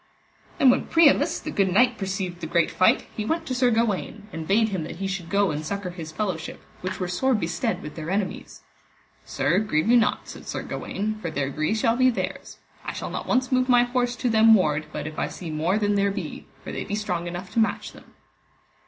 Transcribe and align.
Then 0.57 0.71
when 0.71 0.87
Priamus 0.87 1.39
the 1.39 1.51
good 1.51 1.71
knight 1.71 1.99
perceived 1.99 2.39
the 2.41 2.47
great 2.47 2.71
fight, 2.71 3.05
he 3.15 3.23
went 3.23 3.45
to 3.45 3.53
Sir 3.53 3.69
Gawaine, 3.69 4.27
and 4.33 4.47
bade 4.47 4.69
him 4.69 4.83
that 4.83 4.95
he 4.95 5.05
should 5.05 5.29
go 5.29 5.51
and 5.51 5.63
succour 5.63 5.91
his 5.91 6.11
fellowship, 6.11 6.59
which 6.81 6.99
were 6.99 7.07
sore 7.07 7.35
bestead 7.35 7.83
with 7.83 7.93
their 7.93 8.09
enemies. 8.09 8.63
Sir, 9.25 9.59
grieve 9.59 9.87
you 9.89 9.95
not, 9.97 10.27
said 10.27 10.47
Sir 10.47 10.63
Gawaine, 10.63 11.19
for 11.21 11.29
their 11.29 11.51
gree 11.51 11.75
shall 11.75 11.95
be 11.97 12.09
theirs. 12.09 12.57
I 12.83 12.93
shall 12.93 13.11
not 13.11 13.27
once 13.27 13.51
move 13.51 13.69
my 13.69 13.83
horse 13.83 14.15
to 14.15 14.29
them 14.31 14.55
ward, 14.55 14.87
but 14.91 15.05
if 15.05 15.19
I 15.19 15.27
see 15.27 15.51
more 15.51 15.77
than 15.77 15.93
there 15.93 16.09
be; 16.09 16.47
for 16.63 16.71
they 16.71 16.83
be 16.83 16.95
strong 16.95 17.27
enough 17.27 17.51
to 17.51 17.59
match 17.59 17.91
them. 17.91 18.15